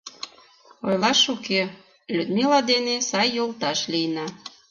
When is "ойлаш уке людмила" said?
0.87-2.59